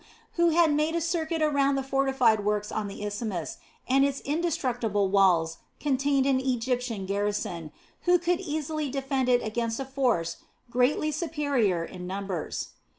[0.37, 3.57] ]who had made a circuit around the fortified works on the isthmus,
[3.87, 7.71] and its indestructible walls contained an Egyptian garrison,
[8.05, 10.37] who could easily defend it against a force
[10.71, 12.69] greatly superior in numbers.